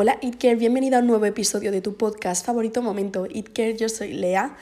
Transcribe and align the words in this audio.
Hola 0.00 0.16
Itker, 0.22 0.56
bienvenida 0.56 0.98
a 0.98 1.00
un 1.00 1.08
nuevo 1.08 1.24
episodio 1.24 1.72
de 1.72 1.80
tu 1.80 1.96
podcast 1.96 2.46
favorito 2.46 2.82
Momento 2.82 3.26
Itker, 3.28 3.76
yo 3.76 3.88
soy 3.88 4.12
Lea. 4.12 4.56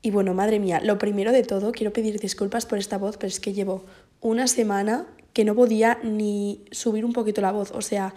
Y 0.00 0.10
bueno, 0.10 0.32
madre 0.32 0.60
mía, 0.60 0.80
lo 0.82 0.96
primero 0.96 1.30
de 1.30 1.42
todo, 1.42 1.72
quiero 1.72 1.92
pedir 1.92 2.18
disculpas 2.18 2.64
por 2.64 2.78
esta 2.78 2.96
voz, 2.96 3.18
pero 3.18 3.28
es 3.28 3.38
que 3.38 3.52
llevo 3.52 3.84
una 4.22 4.46
semana 4.46 5.04
que 5.34 5.44
no 5.44 5.54
podía 5.54 5.98
ni 6.02 6.64
subir 6.70 7.04
un 7.04 7.12
poquito 7.12 7.42
la 7.42 7.52
voz. 7.52 7.70
O 7.72 7.82
sea, 7.82 8.14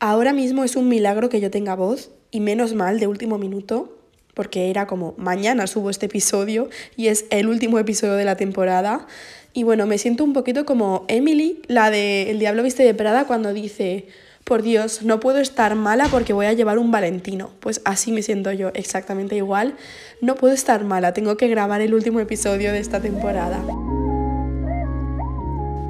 ahora 0.00 0.32
mismo 0.32 0.64
es 0.64 0.74
un 0.74 0.88
milagro 0.88 1.28
que 1.28 1.38
yo 1.38 1.50
tenga 1.50 1.74
voz 1.74 2.12
y 2.30 2.40
menos 2.40 2.72
mal 2.72 2.98
de 2.98 3.06
último 3.06 3.36
minuto, 3.36 3.94
porque 4.32 4.70
era 4.70 4.86
como 4.86 5.12
mañana 5.18 5.66
subo 5.66 5.90
este 5.90 6.06
episodio 6.06 6.70
y 6.96 7.08
es 7.08 7.26
el 7.28 7.46
último 7.46 7.78
episodio 7.78 8.14
de 8.14 8.24
la 8.24 8.38
temporada. 8.38 9.06
Y 9.52 9.64
bueno, 9.64 9.86
me 9.86 9.98
siento 9.98 10.24
un 10.24 10.32
poquito 10.32 10.64
como 10.64 11.04
Emily, 11.08 11.60
la 11.66 11.90
de 11.90 12.30
El 12.30 12.38
Diablo 12.38 12.62
Viste 12.62 12.84
de 12.84 12.94
Prada, 12.94 13.26
cuando 13.26 13.52
dice 13.52 14.06
por 14.48 14.62
Dios, 14.62 15.02
no 15.02 15.20
puedo 15.20 15.38
estar 15.38 15.74
mala 15.74 16.08
porque 16.10 16.32
voy 16.32 16.46
a 16.46 16.54
llevar 16.54 16.78
un 16.78 16.90
Valentino. 16.90 17.50
Pues 17.60 17.82
así 17.84 18.12
me 18.12 18.22
siento 18.22 18.50
yo, 18.50 18.70
exactamente 18.72 19.36
igual. 19.36 19.74
No 20.22 20.36
puedo 20.36 20.54
estar 20.54 20.82
mala, 20.84 21.12
tengo 21.12 21.36
que 21.36 21.48
grabar 21.48 21.82
el 21.82 21.92
último 21.92 22.18
episodio 22.18 22.72
de 22.72 22.78
esta 22.78 22.98
temporada. 22.98 23.62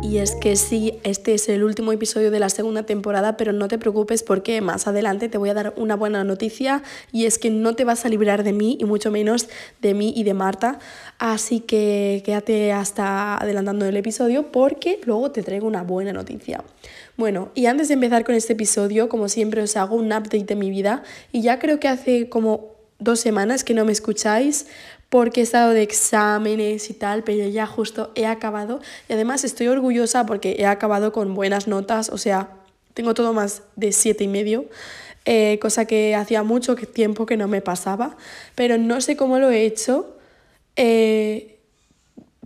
Y 0.02 0.19
es 0.19 0.35
que 0.35 0.57
sí, 0.57 0.99
este 1.05 1.35
es 1.35 1.49
el 1.49 1.63
último 1.63 1.93
episodio 1.93 2.30
de 2.30 2.41
la 2.41 2.49
segunda 2.49 2.85
temporada, 2.85 3.37
pero 3.37 3.52
no 3.52 3.69
te 3.69 3.79
preocupes 3.79 4.23
porque 4.23 4.61
más 4.61 4.88
adelante 4.88 5.29
te 5.29 5.38
voy 5.38 5.51
a 5.51 5.55
dar 5.55 5.75
una 5.77 5.97
buena 5.97 6.25
noticia 6.25 6.83
y 7.13 7.27
es 7.27 7.38
que 7.38 7.51
no 7.51 7.75
te 7.75 7.85
vas 7.85 8.07
a 8.07 8.09
librar 8.09 8.43
de 8.43 8.55
mí 8.55 8.79
y 8.80 8.87
mucho 8.87 9.11
menos 9.11 9.49
de 9.83 9.95
mí 9.95 10.15
y 10.16 10.25
de 10.25 10.35
Marta. 10.35 10.79
Así 11.19 11.61
que 11.61 12.23
quédate 12.25 12.73
hasta 12.73 13.37
adelantando 13.37 13.85
el 13.85 13.97
episodio 13.97 14.51
porque 14.51 14.99
luego 15.05 15.30
te 15.30 15.43
traigo 15.43 15.66
una 15.66 15.83
buena 15.83 16.13
noticia. 16.13 16.65
Bueno, 17.19 17.51
y 17.57 17.67
antes 17.67 17.89
de 17.89 17.95
empezar 17.95 18.25
con 18.25 18.37
este 18.37 18.53
episodio, 18.53 19.09
como 19.09 19.29
siempre 19.29 19.61
os 19.61 19.77
hago 19.77 19.97
un 19.97 20.07
update 20.13 20.45
de 20.45 20.55
mi 20.55 20.71
vida 20.71 21.02
y 21.33 21.43
ya 21.43 21.59
creo 21.59 21.80
que 21.80 21.88
hace 21.88 22.29
como 22.29 22.77
dos 23.01 23.19
semanas 23.19 23.65
que 23.65 23.75
no 23.75 23.85
me 23.85 23.91
escucháis 23.91 24.66
porque 25.09 25.41
he 25.41 25.43
estado 25.43 25.73
de 25.73 25.83
exámenes 25.83 26.91
y 26.91 26.95
tal, 26.95 27.25
pero 27.25 27.49
ya 27.49 27.66
justo 27.66 28.13
he 28.15 28.25
acabado 28.25 28.79
y 29.09 29.15
además 29.15 29.43
estoy 29.43 29.66
orgullosa 29.66 30.27
porque 30.27 30.55
he 30.60 30.66
acabado 30.66 31.10
con 31.10 31.35
buenas 31.35 31.66
notas, 31.66 32.09
o 32.09 32.19
sea, 32.19 32.51
tengo 32.95 33.15
todo 33.15 33.32
más 33.32 33.63
de 33.75 33.91
siete 33.91 34.23
y 34.23 34.29
medio. 34.29 34.66
Eh, 35.25 35.59
cosa 35.60 35.87
que 35.87 36.15
hacía 36.15 36.45
mucho 36.45 36.77
tiempo 36.77 37.27
que 37.27 37.37
no 37.37 37.49
me 37.49 37.63
pasaba, 37.63 38.16
pero 38.55 38.79
no 38.79 39.01
sé 39.01 39.16
cómo 39.16 39.41
lo 39.41 39.51
he 39.51 39.65
hecho. 39.65 40.16
Eh, 40.77 41.57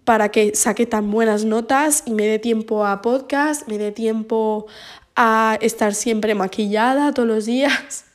para 0.05 0.31
que 0.31 0.55
saque 0.55 0.86
tan 0.86 1.11
buenas 1.11 1.45
notas 1.45 2.03
y 2.06 2.12
me 2.12 2.27
dé 2.27 2.39
tiempo 2.39 2.84
a 2.86 3.03
podcast, 3.03 3.69
me 3.69 3.78
dé 3.78 3.92
tiempo 3.92 4.67
a 5.14 5.58
estar 5.61 5.95
siempre 5.95 6.34
maquillada 6.34 7.12
todos 7.12 7.28
los 7.28 7.47
días. 7.47 8.05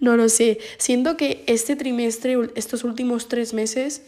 No 0.00 0.16
lo 0.16 0.28
sé. 0.28 0.58
Siento 0.76 1.16
que 1.16 1.44
este 1.46 1.76
trimestre, 1.76 2.50
estos 2.56 2.84
últimos 2.84 3.28
tres 3.28 3.54
meses, 3.54 4.02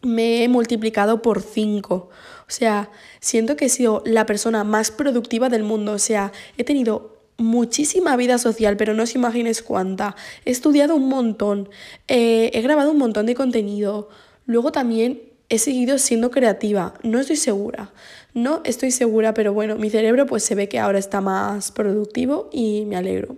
me 0.00 0.42
he 0.42 0.48
multiplicado 0.48 1.20
por 1.20 1.42
cinco. 1.42 2.08
O 2.48 2.50
sea, 2.50 2.90
siento 3.20 3.56
que 3.56 3.66
he 3.66 3.68
sido 3.68 4.02
la 4.06 4.24
persona 4.26 4.64
más 4.64 4.90
productiva 4.90 5.50
del 5.50 5.64
mundo. 5.64 5.92
O 5.92 5.98
sea, 5.98 6.32
he 6.56 6.64
tenido 6.64 7.18
muchísima 7.36 8.16
vida 8.16 8.38
social, 8.38 8.76
pero 8.76 8.94
no 8.94 9.02
os 9.02 9.14
imaginéis 9.14 9.60
cuánta. 9.62 10.16
He 10.44 10.50
estudiado 10.50 10.94
un 10.94 11.08
montón, 11.08 11.68
eh, 12.08 12.50
he 12.54 12.62
grabado 12.62 12.92
un 12.92 12.98
montón 12.98 13.26
de 13.26 13.34
contenido. 13.34 14.08
Luego 14.46 14.72
también 14.72 15.29
he 15.50 15.58
seguido 15.58 15.98
siendo 15.98 16.30
creativa. 16.30 16.94
No 17.02 17.18
estoy 17.20 17.36
segura. 17.36 17.92
No 18.32 18.62
estoy 18.64 18.92
segura, 18.92 19.34
pero 19.34 19.52
bueno, 19.52 19.76
mi 19.76 19.90
cerebro 19.90 20.24
pues 20.24 20.44
se 20.44 20.54
ve 20.54 20.68
que 20.68 20.78
ahora 20.78 20.98
está 20.98 21.20
más 21.20 21.72
productivo 21.72 22.48
y 22.52 22.84
me 22.86 22.96
alegro. 22.96 23.36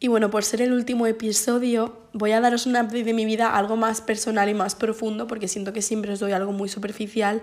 Y 0.00 0.08
bueno, 0.08 0.30
por 0.30 0.42
ser 0.44 0.62
el 0.62 0.72
último 0.72 1.06
episodio, 1.06 2.08
voy 2.12 2.32
a 2.32 2.40
daros 2.40 2.66
un 2.66 2.76
update 2.76 3.04
de 3.04 3.12
mi 3.12 3.26
vida 3.26 3.56
algo 3.56 3.76
más 3.76 4.00
personal 4.00 4.48
y 4.48 4.54
más 4.54 4.74
profundo, 4.74 5.26
porque 5.26 5.48
siento 5.48 5.72
que 5.72 5.82
siempre 5.82 6.12
os 6.12 6.20
doy 6.20 6.32
algo 6.32 6.52
muy 6.52 6.68
superficial. 6.68 7.42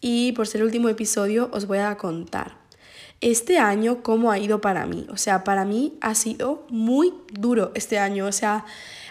Y 0.00 0.32
por 0.32 0.46
ser 0.46 0.60
el 0.60 0.66
último 0.66 0.88
episodio, 0.88 1.50
os 1.52 1.66
voy 1.66 1.78
a 1.78 1.96
contar. 1.96 2.58
Este 3.22 3.58
año, 3.58 4.02
¿cómo 4.02 4.30
ha 4.30 4.38
ido 4.38 4.60
para 4.60 4.86
mí? 4.86 5.06
O 5.10 5.16
sea, 5.16 5.42
para 5.42 5.64
mí 5.64 5.96
ha 6.02 6.14
sido 6.14 6.66
muy 6.68 7.14
duro 7.32 7.72
este 7.74 7.98
año. 7.98 8.26
O 8.26 8.32
sea, 8.32 8.66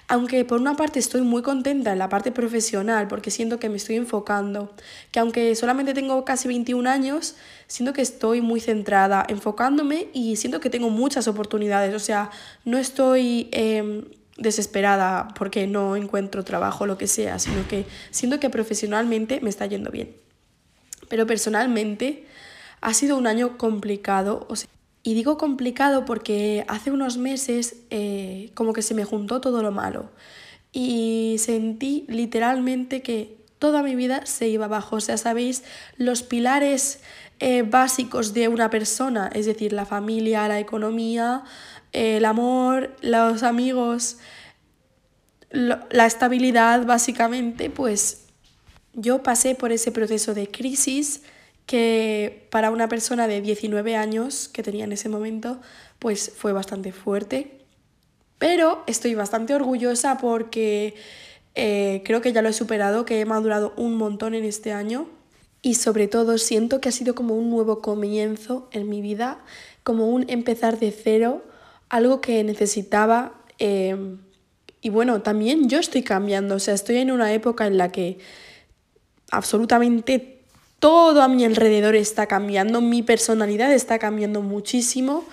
aunque 0.07 0.45
por 0.45 0.59
una 0.59 0.75
parte 0.75 0.99
estoy 0.99 1.21
muy 1.21 1.41
contenta 1.41 1.91
en 1.91 1.99
la 1.99 2.09
parte 2.09 2.31
profesional 2.31 3.07
porque 3.07 3.31
siento 3.31 3.59
que 3.59 3.69
me 3.69 3.77
estoy 3.77 3.95
enfocando, 3.95 4.73
que 5.11 5.19
aunque 5.19 5.55
solamente 5.55 5.93
tengo 5.93 6.23
casi 6.25 6.47
21 6.47 6.89
años, 6.89 7.35
siento 7.67 7.93
que 7.93 8.01
estoy 8.01 8.41
muy 8.41 8.59
centrada, 8.59 9.25
enfocándome 9.27 10.07
y 10.13 10.35
siento 10.35 10.59
que 10.59 10.69
tengo 10.69 10.89
muchas 10.89 11.27
oportunidades, 11.27 11.93
o 11.93 11.99
sea, 11.99 12.31
no 12.63 12.77
estoy... 12.77 13.49
Em, 13.51 14.05
desesperada 14.37 15.29
porque 15.29 15.65
no 15.65 15.95
encuentro 15.95 16.43
trabajo 16.43 16.85
lo 16.85 16.97
que 16.97 17.07
sea, 17.07 17.39
sino 17.39 17.65
que 17.67 17.85
siento 18.11 18.39
que 18.39 18.49
profesionalmente 18.49 19.39
me 19.41 19.49
está 19.49 19.65
yendo 19.65 19.91
bien. 19.91 20.13
Pero 21.07 21.25
personalmente 21.25 22.25
ha 22.81 22.93
sido 22.93 23.17
un 23.17 23.27
año 23.27 23.57
complicado, 23.57 24.45
o 24.49 24.55
sea, 24.55 24.67
y 25.05 25.13
digo 25.13 25.37
complicado 25.37 26.03
porque 26.03 26.65
hace 26.67 26.89
unos 26.89 27.17
meses 27.17 27.75
eh, 27.91 28.49
como 28.55 28.73
que 28.73 28.81
se 28.81 28.95
me 28.95 29.05
juntó 29.05 29.39
todo 29.39 29.61
lo 29.61 29.71
malo 29.71 30.09
y 30.71 31.35
sentí 31.37 32.05
literalmente 32.07 33.03
que 33.03 33.37
toda 33.59 33.83
mi 33.83 33.95
vida 33.95 34.25
se 34.25 34.47
iba 34.47 34.65
abajo. 34.65 34.95
O 34.95 34.99
sea, 34.99 35.17
sabéis, 35.17 35.63
los 35.97 36.23
pilares 36.23 37.01
eh, 37.39 37.61
básicos 37.61 38.33
de 38.33 38.47
una 38.47 38.71
persona, 38.71 39.29
es 39.31 39.45
decir, 39.45 39.73
la 39.73 39.85
familia, 39.85 40.47
la 40.47 40.59
economía, 40.59 41.43
el 41.93 42.25
amor, 42.25 42.95
los 43.01 43.43
amigos, 43.43 44.17
la 45.51 46.07
estabilidad, 46.07 46.83
básicamente, 46.87 47.69
pues 47.69 48.25
yo 48.93 49.21
pasé 49.21 49.53
por 49.53 49.71
ese 49.71 49.91
proceso 49.91 50.33
de 50.33 50.49
crisis 50.49 51.21
que 51.65 52.47
para 52.51 52.69
una 52.69 52.87
persona 52.87 53.27
de 53.27 53.41
19 53.41 53.95
años 53.95 54.47
que 54.47 54.63
tenía 54.63 54.83
en 54.83 54.91
ese 54.91 55.09
momento, 55.09 55.59
pues 55.99 56.31
fue 56.35 56.53
bastante 56.53 56.91
fuerte. 56.91 57.65
Pero 58.37 58.83
estoy 58.87 59.15
bastante 59.15 59.55
orgullosa 59.55 60.17
porque 60.17 60.95
eh, 61.55 62.01
creo 62.05 62.21
que 62.21 62.33
ya 62.33 62.41
lo 62.41 62.49
he 62.49 62.53
superado, 62.53 63.05
que 63.05 63.19
he 63.21 63.25
madurado 63.25 63.73
un 63.77 63.95
montón 63.95 64.33
en 64.35 64.43
este 64.43 64.73
año 64.73 65.07
y 65.61 65.75
sobre 65.75 66.07
todo 66.07 66.37
siento 66.37 66.79
que 66.81 66.89
ha 66.89 66.91
sido 66.91 67.15
como 67.15 67.35
un 67.35 67.49
nuevo 67.49 67.81
comienzo 67.81 68.69
en 68.71 68.87
mi 68.87 69.01
vida, 69.01 69.39
como 69.83 70.09
un 70.09 70.29
empezar 70.29 70.77
de 70.79 70.91
cero, 70.91 71.43
algo 71.89 72.21
que 72.21 72.43
necesitaba. 72.43 73.41
Eh, 73.57 74.17
y 74.81 74.89
bueno, 74.89 75.23
también 75.23 75.67
yo 75.67 75.79
estoy 75.79 76.03
cambiando, 76.03 76.55
o 76.55 76.59
sea, 76.59 76.75
estoy 76.75 76.97
en 76.97 77.09
una 77.09 77.33
época 77.33 77.65
en 77.65 77.79
la 77.79 77.91
que 77.91 78.19
absolutamente 79.31 80.34
todo 80.85 81.23
a 81.23 81.27
mi 81.27 81.43
alrededor 81.43 81.95
está 81.95 82.27
cambiando, 82.27 82.79
mi 82.79 83.01
personalidad 83.01 83.73
está 83.73 83.97
cambiando 83.97 84.43
muchísimo 84.43 85.23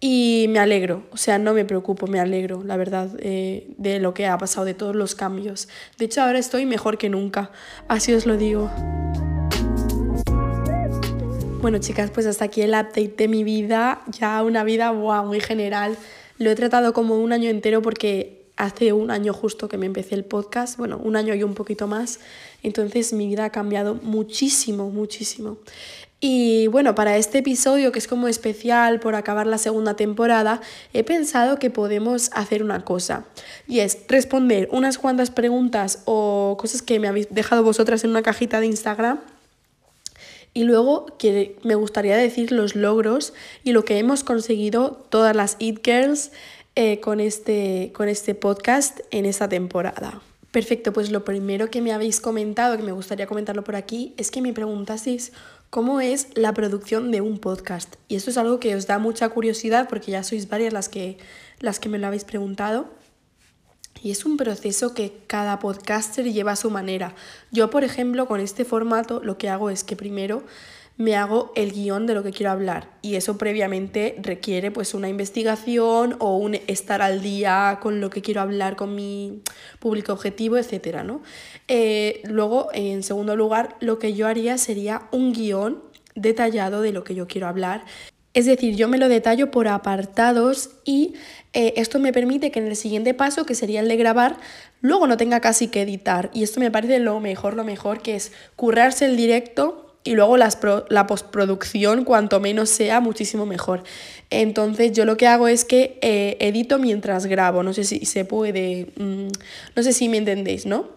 y 0.00 0.46
me 0.48 0.58
alegro, 0.58 1.04
o 1.12 1.16
sea, 1.16 1.38
no 1.38 1.54
me 1.54 1.64
preocupo, 1.64 2.08
me 2.08 2.18
alegro, 2.18 2.64
la 2.64 2.76
verdad, 2.76 3.08
eh, 3.20 3.68
de 3.78 4.00
lo 4.00 4.14
que 4.14 4.26
ha 4.26 4.36
pasado, 4.36 4.66
de 4.66 4.74
todos 4.74 4.96
los 4.96 5.14
cambios. 5.14 5.68
De 5.96 6.06
hecho, 6.06 6.22
ahora 6.22 6.40
estoy 6.40 6.66
mejor 6.66 6.98
que 6.98 7.08
nunca, 7.08 7.52
así 7.86 8.12
os 8.12 8.26
lo 8.26 8.36
digo. 8.36 8.68
Bueno, 11.62 11.78
chicas, 11.78 12.10
pues 12.10 12.26
hasta 12.26 12.46
aquí 12.46 12.62
el 12.62 12.70
update 12.70 13.14
de 13.16 13.28
mi 13.28 13.44
vida, 13.44 14.02
ya 14.08 14.42
una 14.42 14.64
vida 14.64 14.90
wow, 14.90 15.24
muy 15.24 15.38
general. 15.38 15.96
Lo 16.38 16.50
he 16.50 16.56
tratado 16.56 16.92
como 16.92 17.14
un 17.14 17.32
año 17.32 17.48
entero 17.48 17.80
porque 17.80 18.39
hace 18.60 18.92
un 18.92 19.10
año 19.10 19.32
justo 19.32 19.68
que 19.68 19.78
me 19.78 19.86
empecé 19.86 20.14
el 20.14 20.24
podcast, 20.24 20.76
bueno, 20.76 21.00
un 21.02 21.16
año 21.16 21.34
y 21.34 21.42
un 21.42 21.54
poquito 21.54 21.86
más, 21.86 22.20
entonces 22.62 23.12
mi 23.12 23.26
vida 23.26 23.46
ha 23.46 23.50
cambiado 23.50 23.94
muchísimo, 23.94 24.90
muchísimo. 24.90 25.56
Y 26.22 26.66
bueno, 26.66 26.94
para 26.94 27.16
este 27.16 27.38
episodio, 27.38 27.92
que 27.92 27.98
es 27.98 28.06
como 28.06 28.28
especial 28.28 29.00
por 29.00 29.14
acabar 29.14 29.46
la 29.46 29.56
segunda 29.56 29.94
temporada, 29.94 30.60
he 30.92 31.02
pensado 31.02 31.58
que 31.58 31.70
podemos 31.70 32.28
hacer 32.34 32.62
una 32.62 32.84
cosa. 32.84 33.24
Y 33.66 33.80
es 33.80 34.00
responder 34.06 34.68
unas 34.70 34.98
cuantas 34.98 35.30
preguntas 35.30 36.02
o 36.04 36.58
cosas 36.60 36.82
que 36.82 37.00
me 37.00 37.08
habéis 37.08 37.28
dejado 37.30 37.62
vosotras 37.62 38.04
en 38.04 38.10
una 38.10 38.20
cajita 38.20 38.60
de 38.60 38.66
Instagram. 38.66 39.20
Y 40.52 40.64
luego 40.64 41.06
que 41.18 41.56
me 41.62 41.76
gustaría 41.76 42.18
decir 42.18 42.52
los 42.52 42.76
logros 42.76 43.32
y 43.64 43.72
lo 43.72 43.86
que 43.86 43.98
hemos 43.98 44.22
conseguido 44.22 45.06
todas 45.08 45.34
las 45.34 45.56
It 45.58 45.80
Girls 45.82 46.32
eh, 46.76 47.00
con, 47.00 47.20
este, 47.20 47.92
con 47.94 48.08
este 48.08 48.34
podcast 48.34 49.00
en 49.10 49.26
esta 49.26 49.48
temporada. 49.48 50.22
Perfecto, 50.50 50.92
pues 50.92 51.10
lo 51.10 51.24
primero 51.24 51.70
que 51.70 51.80
me 51.80 51.92
habéis 51.92 52.20
comentado, 52.20 52.76
que 52.76 52.82
me 52.82 52.92
gustaría 52.92 53.26
comentarlo 53.26 53.62
por 53.62 53.76
aquí, 53.76 54.14
es 54.16 54.30
que 54.30 54.42
me 54.42 54.52
preguntasteis 54.52 55.32
cómo 55.70 56.00
es 56.00 56.28
la 56.34 56.52
producción 56.52 57.12
de 57.12 57.20
un 57.20 57.38
podcast. 57.38 57.94
Y 58.08 58.16
esto 58.16 58.30
es 58.30 58.36
algo 58.36 58.58
que 58.58 58.74
os 58.74 58.88
da 58.88 58.98
mucha 58.98 59.28
curiosidad 59.28 59.88
porque 59.88 60.10
ya 60.10 60.24
sois 60.24 60.48
varias 60.48 60.72
las 60.72 60.88
que, 60.88 61.18
las 61.60 61.78
que 61.78 61.88
me 61.88 61.98
lo 61.98 62.08
habéis 62.08 62.24
preguntado. 62.24 62.88
Y 64.02 64.10
es 64.10 64.24
un 64.24 64.36
proceso 64.36 64.94
que 64.94 65.12
cada 65.26 65.58
podcaster 65.58 66.32
lleva 66.32 66.52
a 66.52 66.56
su 66.56 66.70
manera. 66.70 67.14
Yo, 67.52 67.70
por 67.70 67.84
ejemplo, 67.84 68.26
con 68.26 68.40
este 68.40 68.64
formato 68.64 69.20
lo 69.22 69.38
que 69.38 69.48
hago 69.48 69.70
es 69.70 69.84
que 69.84 69.94
primero 69.94 70.42
me 71.00 71.16
hago 71.16 71.50
el 71.56 71.72
guion 71.72 72.06
de 72.06 72.12
lo 72.12 72.22
que 72.22 72.30
quiero 72.30 72.52
hablar 72.52 72.90
y 73.00 73.14
eso 73.14 73.38
previamente 73.38 74.16
requiere 74.20 74.70
pues 74.70 74.92
una 74.92 75.08
investigación 75.08 76.14
o 76.18 76.36
un 76.36 76.56
estar 76.66 77.00
al 77.00 77.22
día 77.22 77.78
con 77.80 78.02
lo 78.02 78.10
que 78.10 78.20
quiero 78.20 78.42
hablar 78.42 78.76
con 78.76 78.94
mi 78.94 79.40
público 79.78 80.12
objetivo, 80.12 80.58
etcétera, 80.58 81.02
¿no? 81.02 81.22
Eh, 81.68 82.20
luego, 82.24 82.68
en 82.74 83.02
segundo 83.02 83.34
lugar, 83.34 83.76
lo 83.80 83.98
que 83.98 84.12
yo 84.12 84.26
haría 84.26 84.58
sería 84.58 85.08
un 85.10 85.32
guion 85.32 85.82
detallado 86.16 86.82
de 86.82 86.92
lo 86.92 87.02
que 87.02 87.14
yo 87.14 87.26
quiero 87.26 87.46
hablar. 87.46 87.86
Es 88.34 88.44
decir, 88.44 88.76
yo 88.76 88.86
me 88.86 88.98
lo 88.98 89.08
detallo 89.08 89.50
por 89.50 89.68
apartados 89.68 90.68
y 90.84 91.14
eh, 91.54 91.72
esto 91.76 91.98
me 91.98 92.12
permite 92.12 92.50
que 92.50 92.58
en 92.58 92.66
el 92.66 92.76
siguiente 92.76 93.14
paso, 93.14 93.46
que 93.46 93.54
sería 93.54 93.80
el 93.80 93.88
de 93.88 93.96
grabar, 93.96 94.36
luego 94.82 95.06
no 95.06 95.16
tenga 95.16 95.40
casi 95.40 95.68
que 95.68 95.80
editar. 95.80 96.30
Y 96.34 96.42
esto 96.42 96.60
me 96.60 96.70
parece 96.70 96.98
lo 96.98 97.18
mejor, 97.20 97.54
lo 97.54 97.64
mejor, 97.64 98.02
que 98.02 98.16
es 98.16 98.32
currarse 98.54 99.06
el 99.06 99.16
directo 99.16 99.89
y 100.02 100.14
luego 100.14 100.36
la 100.36 101.06
postproducción, 101.06 102.04
cuanto 102.04 102.40
menos 102.40 102.70
sea, 102.70 103.00
muchísimo 103.00 103.44
mejor. 103.44 103.82
Entonces 104.30 104.92
yo 104.92 105.04
lo 105.04 105.16
que 105.16 105.26
hago 105.26 105.46
es 105.48 105.64
que 105.64 105.98
eh, 106.00 106.36
edito 106.40 106.78
mientras 106.78 107.26
grabo, 107.26 107.62
no 107.62 107.74
sé 107.74 107.84
si 107.84 108.06
se 108.06 108.24
puede, 108.24 108.88
mm, 108.96 109.28
no 109.76 109.82
sé 109.82 109.92
si 109.92 110.08
me 110.08 110.16
entendéis, 110.16 110.64
¿no? 110.64 110.88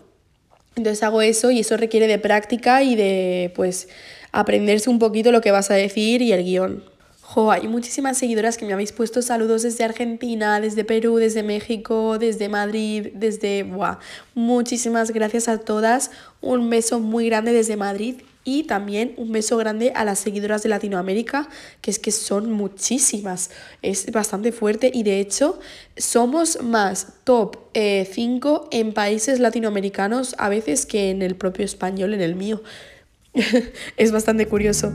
Entonces 0.75 1.03
hago 1.03 1.21
eso 1.21 1.51
y 1.51 1.59
eso 1.59 1.77
requiere 1.77 2.07
de 2.07 2.17
práctica 2.17 2.81
y 2.81 2.95
de, 2.95 3.51
pues, 3.55 3.89
aprenderse 4.31 4.89
un 4.89 4.99
poquito 4.99 5.31
lo 5.31 5.41
que 5.41 5.51
vas 5.51 5.69
a 5.69 5.75
decir 5.75 6.21
y 6.21 6.31
el 6.31 6.43
guion. 6.43 6.83
Jo, 7.21 7.51
hay 7.51 7.67
muchísimas 7.67 8.17
seguidoras 8.17 8.57
que 8.57 8.65
me 8.65 8.73
habéis 8.73 8.91
puesto 8.91 9.21
saludos 9.21 9.63
desde 9.63 9.83
Argentina, 9.83 10.59
desde 10.59 10.83
Perú, 10.83 11.17
desde 11.17 11.43
México, 11.43 12.17
desde 12.19 12.49
Madrid, 12.49 13.07
desde... 13.13 13.63
Buah, 13.63 13.99
muchísimas 14.33 15.11
gracias 15.11 15.47
a 15.47 15.57
todas. 15.59 16.11
Un 16.41 16.69
beso 16.69 16.99
muy 16.99 17.27
grande 17.27 17.53
desde 17.53 17.75
Madrid 17.75 18.17
y 18.43 18.63
también 18.63 19.13
un 19.17 19.31
beso 19.31 19.57
grande 19.57 19.91
a 19.95 20.03
las 20.05 20.19
seguidoras 20.19 20.63
de 20.63 20.69
Latinoamérica, 20.69 21.49
que 21.81 21.91
es 21.91 21.99
que 21.99 22.11
son 22.11 22.51
muchísimas. 22.51 23.51
Es 23.81 24.11
bastante 24.11 24.51
fuerte 24.51 24.91
y 24.93 25.03
de 25.03 25.19
hecho 25.19 25.59
somos 25.97 26.61
más 26.61 27.07
top 27.23 27.57
5 27.73 28.69
eh, 28.71 28.77
en 28.79 28.93
países 28.93 29.39
latinoamericanos 29.39 30.35
a 30.37 30.49
veces 30.49 30.85
que 30.85 31.09
en 31.09 31.21
el 31.21 31.35
propio 31.35 31.65
español, 31.65 32.13
en 32.13 32.21
el 32.21 32.35
mío. 32.35 32.61
es 33.97 34.11
bastante 34.11 34.47
curioso. 34.47 34.91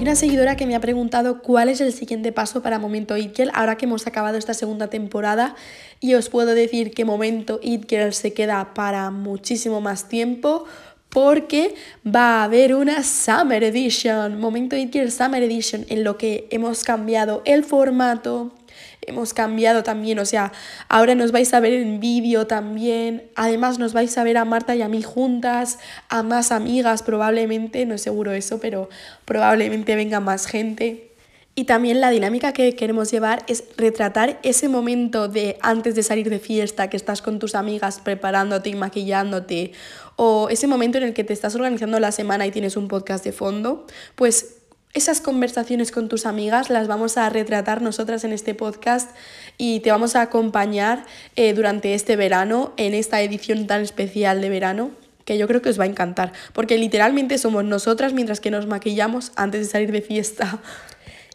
Hay 0.00 0.04
una 0.04 0.16
seguidora 0.16 0.56
que 0.56 0.64
me 0.64 0.74
ha 0.74 0.80
preguntado 0.80 1.42
cuál 1.42 1.68
es 1.68 1.82
el 1.82 1.92
siguiente 1.92 2.32
paso 2.32 2.62
para 2.62 2.78
Momento 2.78 3.18
Itkel 3.18 3.50
ahora 3.52 3.76
que 3.76 3.84
hemos 3.84 4.06
acabado 4.06 4.38
esta 4.38 4.54
segunda 4.54 4.88
temporada 4.88 5.54
y 6.00 6.14
os 6.14 6.30
puedo 6.30 6.54
decir 6.54 6.92
que 6.92 7.04
Momento 7.04 7.60
Itkel 7.62 8.14
se 8.14 8.32
queda 8.32 8.72
para 8.72 9.10
muchísimo 9.10 9.82
más 9.82 10.08
tiempo 10.08 10.64
porque 11.10 11.74
va 12.06 12.40
a 12.40 12.44
haber 12.44 12.74
una 12.74 13.02
Summer 13.02 13.62
Edition, 13.62 14.40
Momento 14.40 14.74
Itkel 14.74 15.12
Summer 15.12 15.42
Edition 15.42 15.84
en 15.90 16.02
lo 16.02 16.16
que 16.16 16.48
hemos 16.50 16.82
cambiado 16.82 17.42
el 17.44 17.62
formato, 17.62 18.54
hemos 19.02 19.34
cambiado 19.34 19.82
también, 19.82 20.18
o 20.18 20.24
sea, 20.24 20.52
ahora 20.88 21.14
nos 21.14 21.32
vais 21.32 21.52
a 21.54 21.60
ver 21.60 21.72
en 21.72 22.00
vídeo 22.00 22.46
también, 22.46 23.24
además 23.34 23.78
nos 23.78 23.92
vais 23.92 24.16
a 24.18 24.24
ver 24.24 24.36
a 24.36 24.44
Marta 24.44 24.74
y 24.76 24.82
a 24.82 24.88
mí 24.88 25.02
juntas, 25.02 25.78
a 26.08 26.22
más 26.22 26.52
amigas 26.52 27.02
probablemente, 27.02 27.86
no 27.86 27.94
es 27.94 28.02
seguro 28.02 28.32
eso, 28.32 28.60
pero 28.60 28.88
probablemente 29.24 29.96
venga 29.96 30.20
más 30.20 30.46
gente. 30.46 31.10
Y 31.56 31.64
también 31.64 32.00
la 32.00 32.10
dinámica 32.10 32.52
que 32.52 32.74
queremos 32.76 33.10
llevar 33.10 33.44
es 33.48 33.64
retratar 33.76 34.38
ese 34.42 34.68
momento 34.68 35.28
de 35.28 35.58
antes 35.60 35.94
de 35.94 36.02
salir 36.02 36.30
de 36.30 36.38
fiesta, 36.38 36.88
que 36.88 36.96
estás 36.96 37.22
con 37.22 37.38
tus 37.38 37.54
amigas 37.54 38.00
preparándote 38.02 38.70
y 38.70 38.74
maquillándote, 38.76 39.72
o 40.16 40.48
ese 40.48 40.66
momento 40.66 40.98
en 40.98 41.04
el 41.04 41.12
que 41.12 41.24
te 41.24 41.32
estás 41.32 41.54
organizando 41.54 41.98
la 41.98 42.12
semana 42.12 42.46
y 42.46 42.50
tienes 42.50 42.76
un 42.76 42.88
podcast 42.88 43.24
de 43.24 43.32
fondo, 43.32 43.86
pues 44.14 44.59
esas 44.92 45.20
conversaciones 45.20 45.92
con 45.92 46.08
tus 46.08 46.26
amigas 46.26 46.68
las 46.68 46.88
vamos 46.88 47.16
a 47.16 47.28
retratar 47.28 47.80
nosotras 47.80 48.24
en 48.24 48.32
este 48.32 48.54
podcast 48.54 49.10
y 49.56 49.80
te 49.80 49.92
vamos 49.92 50.16
a 50.16 50.22
acompañar 50.22 51.04
eh, 51.36 51.52
durante 51.54 51.94
este 51.94 52.16
verano, 52.16 52.72
en 52.76 52.94
esta 52.94 53.22
edición 53.22 53.68
tan 53.68 53.82
especial 53.82 54.40
de 54.40 54.48
verano, 54.48 54.90
que 55.24 55.38
yo 55.38 55.46
creo 55.46 55.62
que 55.62 55.68
os 55.68 55.78
va 55.78 55.84
a 55.84 55.86
encantar, 55.86 56.32
porque 56.52 56.76
literalmente 56.76 57.38
somos 57.38 57.62
nosotras 57.64 58.12
mientras 58.12 58.40
que 58.40 58.50
nos 58.50 58.66
maquillamos 58.66 59.30
antes 59.36 59.60
de 59.60 59.66
salir 59.66 59.92
de 59.92 60.02
fiesta. 60.02 60.58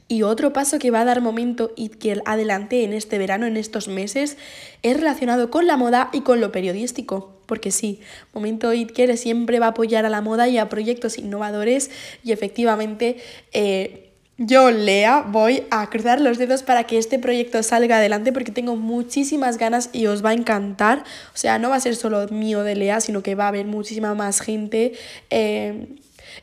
Y 0.07 0.22
otro 0.22 0.54
paso 0.54 0.78
que 0.78 0.92
va 0.92 1.02
a 1.02 1.06
dar 1.06 1.22
momento 1.22 1.72
y 1.75 1.90
que 1.90 2.22
adelante 2.25 2.84
en 2.84 2.94
este 2.94 3.18
verano, 3.18 3.48
en 3.48 3.57
estos 3.57 3.88
meses, 3.88 4.38
es 4.84 4.98
relacionado 4.98 5.50
con 5.50 5.66
la 5.66 5.78
moda 5.78 6.10
y 6.13 6.22
con 6.22 6.42
lo 6.42 6.52
periodístico. 6.52 7.34
Porque 7.48 7.72
sí, 7.72 8.00
Momento 8.34 8.74
Itker 8.74 9.18
siempre 9.18 9.60
va 9.60 9.68
a 9.68 9.69
apoyar 9.69 10.06
a 10.06 10.10
la 10.10 10.22
moda 10.22 10.48
y 10.48 10.57
a 10.57 10.69
proyectos 10.69 11.18
innovadores 11.18 11.92
y 12.24 12.31
efectivamente 12.31 13.18
eh, 13.54 14.06
yo, 14.38 14.69
Lea, 14.69 15.22
voy 15.22 15.63
a 15.72 15.90
cruzar 15.90 16.19
los 16.19 16.38
dedos 16.38 16.62
para 16.62 16.84
que 16.84 16.98
este 16.98 17.19
proyecto 17.19 17.63
salga 17.63 17.98
adelante 17.98 18.34
porque 18.34 18.52
tengo 18.52 18.75
muchísimas 18.75 19.57
ganas 19.57 19.90
y 19.94 20.07
os 20.07 20.25
va 20.25 20.31
a 20.31 20.34
encantar. 20.34 21.06
O 21.34 21.38
sea, 21.38 21.57
no 21.57 21.69
va 21.69 21.78
a 21.78 21.80
ser 21.80 21.96
solo 21.96 22.28
mío 22.28 22.63
de 22.63 22.75
Lea, 22.75 23.00
sino 23.00 23.24
que 23.24 23.34
va 23.34 23.46
a 23.46 23.48
haber 23.48 23.66
muchísima 23.66 24.13
más 24.13 24.42
gente. 24.42 24.92
Eh, 25.30 25.88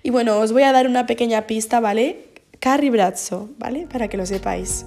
y 0.02 0.08
bueno, 0.08 0.38
os 0.38 0.52
voy 0.52 0.62
a 0.62 0.72
dar 0.72 0.86
una 0.86 1.04
pequeña 1.06 1.46
pista, 1.46 1.80
¿vale? 1.80 2.31
Carrie 2.62 2.90
Brazzo, 2.90 3.50
¿vale? 3.58 3.88
Para 3.90 4.06
que 4.06 4.16
lo 4.16 4.24
sepáis. 4.24 4.86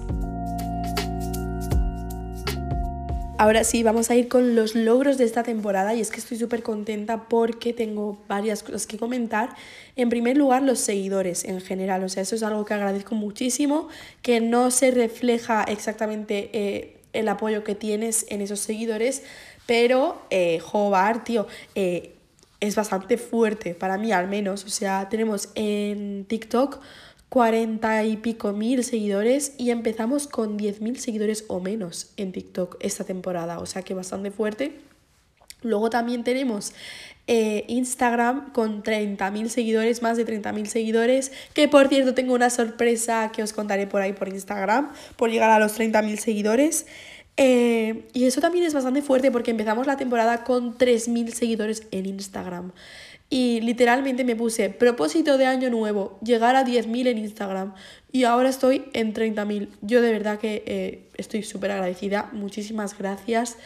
Ahora 3.36 3.64
sí, 3.64 3.82
vamos 3.82 4.08
a 4.08 4.14
ir 4.14 4.28
con 4.28 4.54
los 4.54 4.74
logros 4.74 5.18
de 5.18 5.24
esta 5.24 5.42
temporada 5.42 5.92
y 5.92 6.00
es 6.00 6.10
que 6.10 6.20
estoy 6.20 6.38
súper 6.38 6.62
contenta 6.62 7.28
porque 7.28 7.74
tengo 7.74 8.16
varias 8.28 8.62
cosas 8.62 8.86
que 8.86 8.96
comentar. 8.96 9.50
En 9.94 10.08
primer 10.08 10.38
lugar, 10.38 10.62
los 10.62 10.78
seguidores 10.78 11.44
en 11.44 11.60
general, 11.60 12.02
o 12.02 12.08
sea, 12.08 12.22
eso 12.22 12.34
es 12.34 12.42
algo 12.42 12.64
que 12.64 12.72
agradezco 12.72 13.14
muchísimo, 13.14 13.88
que 14.22 14.40
no 14.40 14.70
se 14.70 14.90
refleja 14.90 15.62
exactamente 15.64 16.48
eh, 16.54 16.96
el 17.12 17.28
apoyo 17.28 17.62
que 17.62 17.74
tienes 17.74 18.24
en 18.30 18.40
esos 18.40 18.60
seguidores, 18.60 19.22
pero, 19.66 20.22
eh, 20.30 20.60
jobar, 20.60 21.24
tío, 21.24 21.46
eh, 21.74 22.14
es 22.60 22.74
bastante 22.74 23.18
fuerte 23.18 23.74
para 23.74 23.98
mí 23.98 24.12
al 24.12 24.28
menos, 24.28 24.64
o 24.64 24.70
sea, 24.70 25.10
tenemos 25.10 25.50
en 25.54 26.24
TikTok 26.26 26.80
40 27.28 28.04
y 28.04 28.16
pico 28.18 28.52
mil 28.52 28.84
seguidores 28.84 29.54
y 29.58 29.70
empezamos 29.70 30.26
con 30.26 30.56
10 30.56 30.80
mil 30.80 30.98
seguidores 30.98 31.44
o 31.48 31.60
menos 31.60 32.12
en 32.16 32.32
TikTok 32.32 32.76
esta 32.80 33.04
temporada, 33.04 33.58
o 33.58 33.66
sea 33.66 33.82
que 33.82 33.94
bastante 33.94 34.30
fuerte. 34.30 34.80
Luego 35.62 35.90
también 35.90 36.22
tenemos 36.22 36.72
eh, 37.26 37.64
Instagram 37.66 38.52
con 38.52 38.82
30.000 38.84 39.48
seguidores, 39.48 40.02
más 40.02 40.16
de 40.16 40.24
30.000 40.24 40.66
seguidores, 40.66 41.32
que 41.54 41.66
por 41.66 41.88
cierto 41.88 42.14
tengo 42.14 42.34
una 42.34 42.50
sorpresa 42.50 43.32
que 43.34 43.42
os 43.42 43.52
contaré 43.52 43.86
por 43.86 44.00
ahí 44.00 44.12
por 44.12 44.28
Instagram, 44.28 44.92
por 45.16 45.30
llegar 45.30 45.50
a 45.50 45.58
los 45.58 45.78
30.000 45.78 46.18
seguidores. 46.18 46.86
Eh, 47.38 48.06
y 48.14 48.24
eso 48.24 48.40
también 48.40 48.64
es 48.64 48.72
bastante 48.72 49.02
fuerte 49.02 49.30
porque 49.30 49.50
empezamos 49.50 49.86
la 49.86 49.96
temporada 49.96 50.44
con 50.44 50.78
3.000 50.78 51.32
seguidores 51.32 51.82
en 51.90 52.06
Instagram. 52.06 52.72
Y 53.28 53.60
literalmente 53.60 54.22
me 54.24 54.36
puse 54.36 54.70
propósito 54.70 55.36
de 55.36 55.46
año 55.46 55.68
nuevo, 55.68 56.18
llegar 56.22 56.54
a 56.54 56.64
10.000 56.64 57.08
en 57.08 57.18
Instagram. 57.18 57.74
Y 58.12 58.24
ahora 58.24 58.48
estoy 58.48 58.84
en 58.92 59.12
30.000. 59.12 59.68
Yo 59.82 60.00
de 60.00 60.12
verdad 60.12 60.38
que 60.38 60.62
eh, 60.66 61.08
estoy 61.16 61.42
súper 61.42 61.72
agradecida. 61.72 62.30
Muchísimas 62.32 62.96
gracias. 62.96 63.56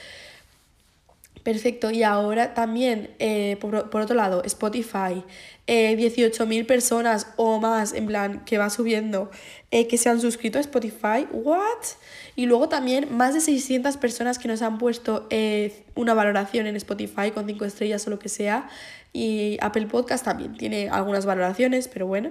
Perfecto, 1.42 1.90
y 1.90 2.02
ahora 2.02 2.52
también, 2.52 3.10
eh, 3.18 3.56
por, 3.60 3.74
otro 3.74 4.14
lado, 4.14 4.42
Spotify, 4.44 5.24
eh, 5.66 5.96
18.000 5.96 6.66
personas 6.66 7.28
o 7.36 7.58
más, 7.58 7.94
en 7.94 8.06
plan, 8.06 8.44
que 8.44 8.58
va 8.58 8.68
subiendo, 8.68 9.30
eh, 9.70 9.86
que 9.86 9.96
se 9.96 10.10
han 10.10 10.20
suscrito 10.20 10.58
a 10.58 10.60
Spotify, 10.60 11.26
¿what? 11.32 11.78
Y 12.36 12.44
luego 12.44 12.68
también 12.68 13.16
más 13.16 13.32
de 13.32 13.40
600 13.40 13.96
personas 13.96 14.38
que 14.38 14.48
nos 14.48 14.60
han 14.60 14.76
puesto 14.76 15.28
una 15.94 16.12
valoración 16.12 16.66
en 16.66 16.76
Spotify 16.76 17.30
con 17.32 17.46
5 17.46 17.64
estrellas 17.64 18.06
o 18.06 18.10
lo 18.10 18.18
que 18.18 18.28
sea, 18.28 18.68
y 19.12 19.58
Apple 19.60 19.86
Podcast 19.86 20.24
también 20.24 20.56
tiene 20.56 20.88
algunas 20.88 21.26
valoraciones, 21.26 21.88
pero 21.88 22.06
bueno. 22.06 22.30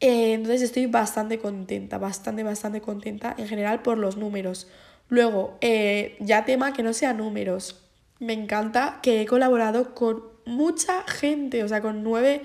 entonces 0.00 0.62
estoy 0.62 0.86
bastante 0.86 1.38
contenta, 1.38 1.98
bastante, 1.98 2.42
bastante 2.42 2.80
contenta 2.80 3.34
en 3.38 3.46
general 3.48 3.82
por 3.82 3.98
los 3.98 4.16
números. 4.16 4.68
Luego, 5.08 5.58
ya 6.20 6.44
tema 6.44 6.72
que 6.72 6.82
no 6.82 6.92
sea 6.92 7.12
números 7.12 7.82
me 8.22 8.32
encanta 8.34 9.00
que 9.02 9.20
he 9.20 9.26
colaborado 9.26 9.94
con 9.94 10.22
mucha 10.46 11.02
gente, 11.08 11.64
o 11.64 11.68
sea, 11.68 11.80
con 11.80 12.04
nueve, 12.04 12.44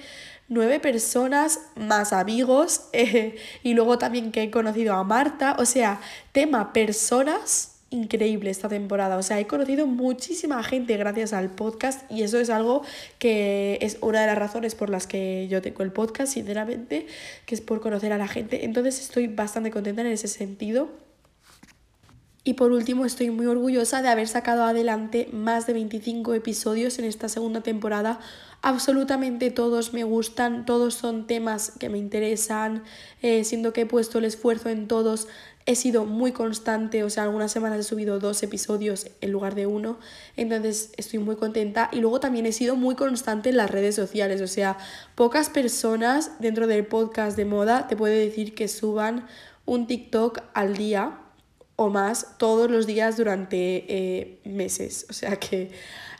personas 0.82 1.60
más 1.75 2.13
amigos 2.13 2.89
eh, 2.94 3.38
y 3.63 3.74
luego 3.75 3.98
también 3.98 4.32
que 4.32 4.42
he 4.44 4.51
conocido 4.51 4.96
a 4.96 5.04
Marta, 5.04 5.56
o 5.60 5.66
sea, 5.66 6.01
tema 6.32 6.74
personas 6.74 7.76
increíble 7.89 8.50
esta 8.50 8.67
temporada, 8.67 9.17
o 9.17 9.24
sea, 9.24 9.39
he 9.39 9.48
conocido 9.48 9.88
muchísima 9.88 10.62
gente 10.63 10.98
gracias 10.98 11.34
al 11.34 11.50
podcast 11.50 12.10
y 12.12 12.24
eso 12.24 12.39
es 12.39 12.50
algo 12.50 12.84
que 13.20 13.77
es 13.82 13.98
una 14.01 14.22
de 14.22 14.27
las 14.27 14.38
razones 14.38 14.75
por 14.75 14.89
las 14.89 15.08
que 15.08 15.48
yo 15.50 15.62
tengo 15.62 15.84
el 15.84 15.91
podcast, 15.91 16.34
sinceramente, 16.34 17.08
que 17.46 17.56
es 17.56 17.62
por 17.62 17.79
conocer 17.79 18.12
a 18.12 18.17
la 18.17 18.27
gente, 18.27 18.65
entonces 18.65 19.00
estoy 19.00 19.27
bastante 19.27 19.72
contenta 19.72 20.01
en 20.01 20.08
ese 20.08 20.27
sentido. 20.27 21.07
Y 22.48 22.54
por 22.54 22.72
último, 22.72 23.04
estoy 23.04 23.30
muy 23.30 23.46
orgullosa 23.46 24.01
de 24.01 24.08
haber 24.08 24.30
sacado 24.30 24.63
adelante 24.63 25.27
más 25.34 25.68
de 25.68 25.74
25 25.74 26.34
episodios 26.34 26.98
en 26.98 27.04
esta 27.04 27.27
segunda 27.27 27.60
temporada. 27.60 28.22
Absolutamente 28.62 29.51
todos 29.51 29.92
me 29.92 30.06
gustan, 30.06 30.66
todos 30.66 30.94
son 30.94 31.27
temas 31.27 31.74
que 31.77 31.89
me 31.89 31.98
interesan, 31.98 32.86
eh, 33.22 33.44
siendo 33.44 33.74
que 33.74 33.82
he 33.82 33.86
puesto 33.86 34.20
el 34.20 34.24
esfuerzo 34.24 34.70
en 34.70 34.88
todos. 34.88 35.27
He 35.66 35.75
sido 35.75 36.06
muy 36.06 36.32
constante, 36.32 37.04
o 37.04 37.10
sea, 37.10 37.24
algunas 37.24 37.51
semanas 37.51 37.82
he 37.82 37.84
subido 37.84 38.18
dos 38.18 38.42
episodios 38.44 39.08
en 39.20 39.34
lugar 39.34 39.54
de 39.54 39.66
uno, 39.66 40.00
entonces 40.38 40.94
estoy 40.96 41.20
muy 41.20 41.36
contenta. 41.36 41.89
Y 41.92 42.00
luego 42.00 42.22
también 42.22 42.46
he 42.46 42.54
sido 42.54 42.77
muy 42.77 42.96
constante 42.96 43.50
en 43.50 43.58
las 43.58 43.70
redes 43.70 43.96
sociales, 43.96 44.39
o 44.39 44.48
sea, 44.48 44.77
pocas 45.16 45.50
personas 45.50 46.32
dentro 46.39 46.66
del 46.66 46.86
podcast 46.86 47.36
de 47.36 47.44
moda 47.44 47.89
te 47.89 47.98
puede 47.98 48.18
decir 48.18 48.56
que 48.56 48.70
suban 48.70 49.27
un 49.66 49.86
TikTok 49.86 50.39
al 50.54 50.77
día 50.77 51.20
o 51.77 51.89
más 51.89 52.38
todos 52.38 52.69
los 52.69 52.86
días 52.86 53.15
durante 53.15 53.86
eh, 53.88 54.39
meses. 54.43 55.05
O 55.10 55.13
sea 55.13 55.38
que 55.38 55.72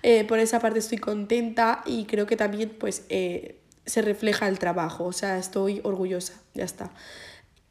eh, 0.04 0.24
por 0.24 0.40
esa 0.40 0.60
parte 0.60 0.80
estoy 0.80 1.00
contenta 1.00 1.82
y 1.86 2.06
creo 2.06 2.28
que 2.28 2.38
también 2.38 2.70
pues 2.80 3.04
eh, 3.10 3.60
se 3.86 4.02
refleja 4.02 4.48
el 4.48 4.60
trabajo. 4.60 5.06
O 5.06 5.12
sea, 5.12 5.38
estoy 5.38 5.82
orgullosa, 5.84 6.34
ya 6.54 6.64
está. 6.64 6.92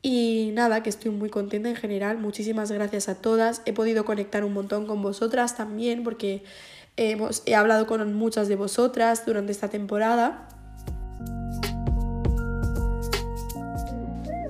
Y 0.02 0.50
nada, 0.52 0.83
que 0.83 0.90
estoy 0.90 1.12
muy 1.12 1.31
contenta 1.31 1.69
en 1.69 1.76
general. 1.76 2.19
Muchísimas 2.19 2.71
gracias 2.73 3.09
a 3.09 3.14
todas. 3.21 3.62
He 3.66 3.73
podido 3.73 4.05
conectar 4.05 4.45
un 4.45 4.52
montón 4.52 4.87
con 4.87 5.00
vosotras 5.00 5.57
también 5.57 6.02
porque 6.02 6.43
hemos, 6.97 7.45
he 7.47 7.55
hablado 7.55 7.87
con 7.87 8.14
muchas 8.14 8.49
de 8.49 8.57
vosotras 8.57 9.25
durante 9.25 9.52
esta 9.52 9.69
temporada. 9.69 10.49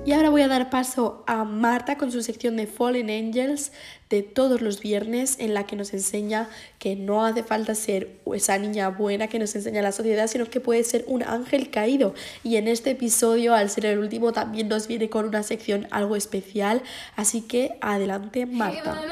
Y 0.06 0.12
ahora 0.12 0.30
voy 0.30 0.42
a 0.42 0.46
dar 0.46 0.70
paso 0.70 1.24
a 1.26 1.42
Marta 1.42 1.98
con 1.98 2.12
su 2.12 2.22
sección 2.22 2.56
de 2.56 2.68
Fallen 2.68 3.10
Angels 3.10 3.72
de 4.08 4.22
todos 4.22 4.60
los 4.60 4.78
viernes 4.78 5.34
en 5.40 5.52
la 5.52 5.66
que 5.66 5.74
nos 5.74 5.92
enseña 5.92 6.48
que 6.78 6.94
no 6.94 7.24
hace 7.24 7.42
falta 7.42 7.74
ser 7.74 8.20
esa 8.32 8.56
niña 8.56 8.88
buena 8.90 9.26
que 9.26 9.40
nos 9.40 9.56
enseña 9.56 9.82
la 9.82 9.90
sociedad, 9.90 10.28
sino 10.28 10.48
que 10.48 10.60
puede 10.60 10.84
ser 10.84 11.04
un 11.08 11.24
ángel 11.24 11.70
caído. 11.70 12.14
Y 12.44 12.54
en 12.54 12.68
este 12.68 12.90
episodio, 12.90 13.52
al 13.52 13.68
ser 13.68 13.86
el 13.86 13.98
último, 13.98 14.32
también 14.32 14.68
nos 14.68 14.86
viene 14.86 15.10
con 15.10 15.24
una 15.24 15.42
sección 15.42 15.88
algo 15.90 16.14
especial. 16.14 16.82
Así 17.16 17.40
que 17.40 17.76
adelante, 17.80 18.46
Marta. 18.46 19.02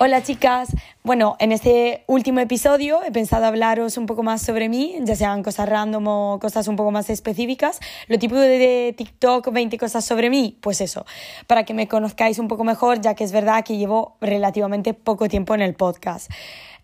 Hola 0.00 0.22
chicas, 0.22 0.70
bueno, 1.02 1.36
en 1.38 1.50
este 1.50 2.04
último 2.06 2.40
episodio 2.40 3.02
he 3.02 3.10
pensado 3.10 3.46
hablaros 3.46 3.96
un 3.96 4.04
poco 4.04 4.22
más 4.22 4.42
sobre 4.42 4.68
mí, 4.68 4.96
ya 5.00 5.16
sean 5.16 5.42
cosas 5.42 5.66
random 5.66 6.06
o 6.06 6.38
cosas 6.38 6.68
un 6.68 6.76
poco 6.76 6.90
más 6.90 7.08
específicas. 7.08 7.80
Lo 8.06 8.18
típico 8.18 8.38
de 8.38 8.94
TikTok, 8.96 9.50
20 9.50 9.78
cosas 9.78 10.04
sobre 10.04 10.28
mí, 10.28 10.58
pues 10.60 10.82
eso, 10.82 11.06
para 11.46 11.64
que 11.64 11.72
me 11.72 11.88
conozcáis 11.88 12.38
un 12.38 12.48
poco 12.48 12.64
mejor, 12.64 13.00
ya 13.00 13.14
que 13.14 13.24
es 13.24 13.32
verdad 13.32 13.64
que 13.64 13.78
llevo 13.78 14.16
relativamente 14.20 14.92
poco 14.92 15.26
tiempo 15.26 15.54
en 15.54 15.62
el 15.62 15.74
podcast. 15.74 16.30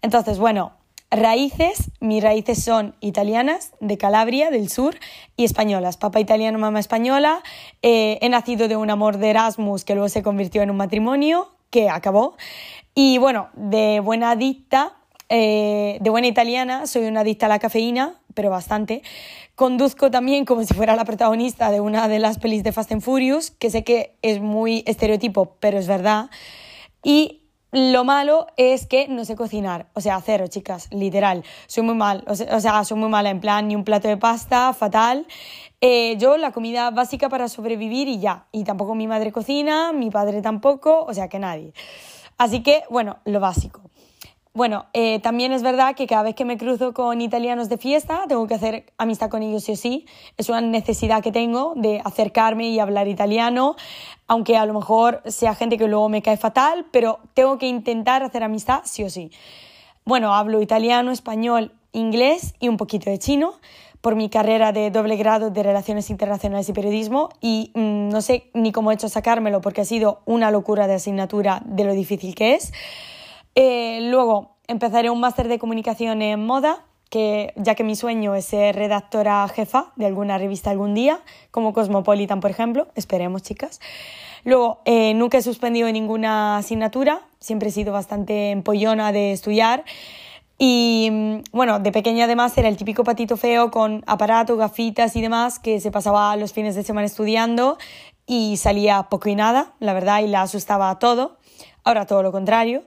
Entonces, 0.01 0.39
bueno, 0.39 0.73
raíces, 1.11 1.91
mis 2.01 2.23
raíces 2.23 2.65
son 2.65 2.97
italianas, 3.01 3.73
de 3.81 3.99
Calabria, 3.99 4.51
del 4.51 4.71
sur, 4.71 4.97
y 5.37 5.45
españolas. 5.45 5.99
Papá 5.99 6.21
italiano, 6.21 6.59
mamá 6.59 6.81
española. 6.81 7.43
Eh, 7.83 8.19
he 8.23 8.31
nacido 8.31 8.67
de 8.67 8.77
un 8.77 8.89
amor 8.89 9.19
de 9.19 9.29
Erasmus 9.29 9.85
que 9.85 9.95
luego 9.95 10.09
se 10.09 10.23
convirtió 10.23 10.63
en 10.63 10.71
un 10.71 10.79
matrimonio 10.79 11.53
que 11.71 11.91
acabó. 11.91 12.37
Y 12.99 13.19
bueno, 13.19 13.51
de 13.53 14.01
buena 14.01 14.31
adicta, 14.31 14.97
eh, 15.29 15.99
de 16.01 16.09
buena 16.09 16.29
italiana, 16.29 16.87
soy 16.87 17.05
una 17.05 17.21
adicta 17.21 17.45
a 17.45 17.51
la 17.51 17.59
cafeína, 17.59 18.15
pero 18.33 18.49
bastante. 18.49 19.03
Conduzco 19.55 20.11
también 20.11 20.47
como 20.47 20.65
si 20.65 20.73
fuera 20.73 20.97
la 20.97 21.05
protagonista 21.05 21.71
de 21.71 21.81
una 21.81 22.09
de 22.09 22.21
las 22.21 22.39
pelis 22.39 22.65
de 22.65 22.73
Fast 22.73 22.93
and 22.93 23.03
Furious, 23.03 23.51
que 23.51 23.69
sé 23.69 23.85
que 23.85 24.17
es 24.23 24.41
muy 24.41 24.83
estereotipo, 24.87 25.57
pero 25.61 25.79
es 25.79 25.87
verdad. 25.87 26.31
Y 27.03 27.43
lo 27.71 28.05
malo 28.05 28.47
es 28.57 28.87
que 28.87 29.09
no 29.09 29.27
sé 29.27 29.37
cocinar, 29.37 29.89
o 29.93 30.01
sea, 30.01 30.19
cero, 30.25 30.47
chicas, 30.47 30.89
literal. 30.91 31.45
Soy 31.67 31.83
muy 31.83 31.97
mal, 31.97 32.25
o 32.27 32.35
sea, 32.35 32.83
soy 32.85 32.97
muy 32.97 33.11
mala 33.11 33.29
en 33.29 33.41
plan, 33.41 33.69
ni 33.69 33.77
un 33.77 33.85
plato 33.85 34.09
de 34.09 34.17
pasta, 34.17 34.73
fatal. 34.73 35.27
Eh, 35.83 36.17
yo 36.17 36.39
la 36.39 36.53
comida 36.53 36.91
básica 36.91 37.29
para 37.29 37.49
sobrevivir 37.49 38.09
y 38.09 38.21
ya. 38.21 38.47
Y 38.53 38.65
tampoco 38.65 38.95
mi 38.95 39.07
madre 39.07 39.33
cocina, 39.33 39.93
mi 39.93 40.11
padre 40.11 40.41
tampoco, 40.41 41.05
o 41.05 41.13
sea 41.13 41.29
que 41.29 41.39
nadie. 41.39 41.75
Así 42.39 42.63
que, 42.63 42.83
bueno, 42.91 43.19
lo 43.25 43.41
básico. 43.41 43.83
Bueno, 44.57 44.87
eh, 44.95 45.21
también 45.21 45.53
es 45.53 45.63
verdad 45.63 45.95
que 45.95 46.07
cada 46.07 46.23
vez 46.23 46.35
que 46.35 46.47
me 46.47 46.57
cruzo 46.57 46.95
con 46.95 47.21
italianos 47.21 47.69
de 47.69 47.77
fiesta, 47.77 48.25
tengo 48.27 48.47
que 48.47 48.55
hacer 48.55 48.87
amistad 48.97 49.29
con 49.29 49.43
ellos 49.43 49.65
sí 49.65 49.73
o 49.73 49.77
sí. 49.77 50.07
Es 50.39 50.49
una 50.49 50.63
necesidad 50.63 51.23
que 51.23 51.31
tengo 51.31 51.75
de 51.77 52.01
acercarme 52.03 52.71
y 52.71 52.79
hablar 52.79 53.07
italiano, 53.07 53.77
aunque 54.27 54.57
a 54.57 54.65
lo 54.65 54.73
mejor 54.73 55.21
sea 55.27 55.55
gente 55.55 55.77
que 55.77 55.89
luego 55.89 56.09
me 56.09 56.23
cae 56.23 56.39
fatal, 56.39 56.87
pero 56.91 57.19
tengo 57.35 57.59
que 57.59 57.67
intentar 57.67 58.23
hacer 58.23 58.43
amistad 58.43 58.81
sí 58.85 59.05
o 59.05 59.11
sí. 59.11 59.31
Bueno, 60.07 60.35
hablo 60.35 60.63
italiano, 60.63 61.11
español, 61.11 61.73
inglés 61.93 62.55
y 62.59 62.69
un 62.69 62.79
poquito 62.79 63.11
de 63.11 63.19
chino 63.19 63.55
por 64.07 64.15
mi 64.15 64.29
carrera 64.29 64.71
de 64.71 64.93
doble 64.93 65.17
grado 65.17 65.51
de 65.51 65.65
Relaciones 65.65 66.11
Internacionales 66.11 66.69
y 66.69 66.73
Periodismo 66.73 67.31
y 67.41 67.73
mm, 67.75 68.09
no 68.09 68.23
sé 68.23 68.51
ni 68.55 68.71
cómo 68.71 68.93
he 68.93 68.95
hecho 68.95 69.09
sacármelo 69.09 69.61
porque 69.61 69.81
ha 69.81 69.85
sido 69.85 70.21
una 70.27 70.53
locura 70.53 70.87
de 70.87 70.95
asignatura 70.95 71.61
de 71.65 71.83
lo 71.83 71.93
difícil 71.93 72.37
que 72.37 72.55
es. 72.55 72.73
Eh, 73.57 73.99
luego 74.03 74.59
empezaré 74.69 75.11
un 75.11 75.19
máster 75.19 75.49
de 75.49 75.59
comunicación 75.59 76.23
en 76.23 76.47
moda, 76.47 76.85
que, 77.11 77.53
ya 77.57 77.75
que 77.75 77.83
mi 77.83 77.97
sueño 77.97 78.37
es 78.37 78.45
ser 78.45 78.77
redactora 78.77 79.49
jefa 79.49 79.93
de 79.97 80.07
alguna 80.07 80.39
revista 80.39 80.71
algún 80.71 80.95
día, 80.95 81.19
como 81.51 81.73
Cosmopolitan, 81.73 82.39
por 82.39 82.53
ejemplo. 82.53 82.87
Esperemos, 82.95 83.43
chicas. 83.43 83.81
Luego, 84.45 84.83
eh, 84.85 85.15
nunca 85.15 85.39
he 85.39 85.43
suspendido 85.43 85.91
ninguna 85.91 86.59
asignatura, 86.59 87.23
siempre 87.41 87.71
he 87.71 87.73
sido 87.73 87.93
bastante 87.93 88.53
empollona 88.53 89.11
de 89.11 89.33
estudiar. 89.33 89.83
Y 90.59 91.09
mm, 91.11 91.39
bueno, 91.53 91.79
de 91.79 91.93
pequeña 91.93 92.25
además 92.25 92.57
era 92.57 92.69
el 92.69 92.77
típico 92.77 93.05
patito 93.05 93.37
feo 93.37 93.71
con 93.71 94.03
aparato, 94.07 94.57
gafitas 94.57 95.17
y 95.17 95.21
demás 95.21 95.59
que 95.59 95.81
se 95.81 95.91
pasaba 95.91 96.35
los 96.37 96.53
fines 96.53 96.75
de 96.75 96.83
semana 96.83 97.07
estudiando 97.07 97.79
y 98.27 98.57
salía 98.57 99.05
poco 99.05 99.29
y 99.29 99.35
nada, 99.35 99.75
la 99.79 99.93
verdad, 99.93 100.21
y 100.21 100.29
la 100.29 100.43
asustaba 100.43 100.99
todo. 100.99 101.37
Ahora 101.85 102.07
todo 102.07 102.23
lo 102.23 102.33
contrario. 102.33 102.85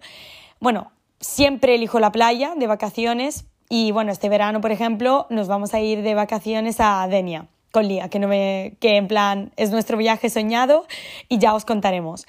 Bueno, 0.60 0.92
siempre 1.20 1.76
elijo 1.76 2.00
la 2.00 2.12
playa 2.12 2.54
de 2.56 2.68
vacaciones 2.68 3.46
y 3.70 3.92
bueno, 3.92 4.12
este 4.12 4.30
verano, 4.30 4.62
por 4.62 4.72
ejemplo, 4.72 5.28
nos 5.30 5.48
vamos 5.48 5.74
a 5.74 5.80
ir 5.80 6.02
de 6.02 6.16
vacaciones 6.16 6.78
a 6.80 7.08
Denia 7.08 7.48
con 7.72 7.88
Lía, 7.88 8.10
que, 8.10 8.18
no 8.18 8.28
me, 8.28 8.76
que 8.80 8.98
en 8.98 9.08
plan 9.08 9.52
es 9.56 9.70
nuestro 9.70 9.96
viaje 9.96 10.30
soñado 10.30 10.86
y 11.28 11.38
ya 11.38 11.54
os 11.54 11.66
contaremos. 11.66 12.26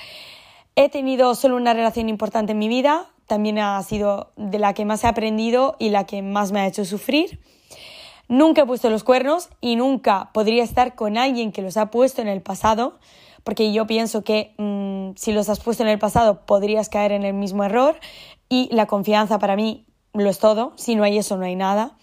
He 0.77 0.89
tenido 0.89 1.35
solo 1.35 1.57
una 1.57 1.73
relación 1.75 2.09
importante 2.09 2.53
en 2.53 2.59
mi 2.59 2.69
vida, 2.69 3.07
también 3.31 3.61
ha 3.61 3.81
sido 3.85 4.33
de 4.35 4.59
la 4.59 4.75
que 4.75 4.85
más 4.85 5.05
he 5.05 5.07
aprendido 5.07 5.77
y 5.79 5.91
la 5.91 6.05
que 6.05 6.21
más 6.21 6.51
me 6.51 6.59
ha 6.59 6.67
hecho 6.67 6.85
sufrir. 6.85 7.39
Nunca 8.27 8.63
he 8.63 8.67
puesto 8.67 8.91
los 8.91 9.05
cuernos 9.05 9.51
y 9.61 9.77
nunca 9.77 10.31
podría 10.35 10.65
estar 10.65 10.97
con 10.97 11.17
alguien 11.17 11.53
que 11.53 11.63
los 11.63 11.77
ha 11.77 11.93
puesto 11.93 12.21
en 12.23 12.27
el 12.27 12.43
pasado, 12.43 12.99
porque 13.45 13.73
yo 13.73 13.87
pienso 13.87 14.25
que 14.25 14.53
mm, 14.59 15.13
si 15.15 15.31
los 15.31 15.49
has 15.49 15.61
puesto 15.61 15.85
en 15.85 15.89
el 15.91 16.01
pasado 16.01 16.45
podrías 16.45 16.89
caer 16.89 17.13
en 17.13 17.23
el 17.23 17.35
mismo 17.35 17.63
error 17.63 18.01
y 18.49 18.69
la 18.73 18.87
confianza 18.87 19.39
para 19.39 19.55
mí 19.55 19.87
lo 20.13 20.29
es 20.29 20.41
todo, 20.41 20.73
si 20.75 20.97
no 20.97 21.05
hay 21.05 21.17
eso 21.17 21.37
no 21.37 21.45
hay 21.45 21.55
nada. 21.55 21.97